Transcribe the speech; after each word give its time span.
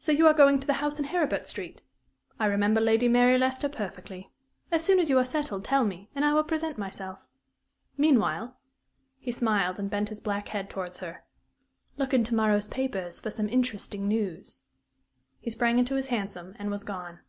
So 0.00 0.10
you 0.10 0.26
are 0.26 0.34
going 0.34 0.58
to 0.58 0.66
the 0.66 0.72
house 0.82 0.98
in 0.98 1.04
Heribert 1.04 1.46
Street? 1.46 1.80
I 2.40 2.46
remember 2.46 2.80
Lady 2.80 3.06
Mary 3.06 3.38
Leicester 3.38 3.68
perfectly. 3.68 4.32
As 4.72 4.82
soon 4.82 4.98
as 4.98 5.08
you 5.08 5.16
are 5.16 5.24
settled, 5.24 5.64
tell 5.64 5.84
me, 5.84 6.10
and 6.12 6.24
I 6.24 6.34
will 6.34 6.42
present 6.42 6.76
myself. 6.76 7.20
Meanwhile" 7.96 8.56
he 9.20 9.30
smiled 9.30 9.78
and 9.78 9.88
bent 9.88 10.08
his 10.08 10.18
black 10.20 10.48
head 10.48 10.70
towards 10.70 10.98
her 10.98 11.22
"look 11.96 12.12
in 12.12 12.24
to 12.24 12.34
morrow's 12.34 12.66
papers 12.66 13.20
for 13.20 13.30
some 13.30 13.48
interesting 13.48 14.08
news." 14.08 14.64
He 15.38 15.50
sprang 15.50 15.78
into 15.78 15.94
his 15.94 16.08
hansom 16.08 16.54
and 16.58 16.68
was 16.68 16.82
gone. 16.82 17.20